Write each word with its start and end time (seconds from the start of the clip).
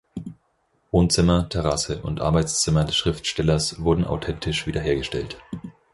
Wohnzimmer, 0.89 1.47
Terrasse 1.47 2.01
und 2.01 2.21
Arbeitszimmer 2.21 2.85
des 2.85 2.95
Schriftstellers 2.95 3.83
wurden 3.83 4.03
authentisch 4.05 4.65
wiederhergestellt. 4.65 5.37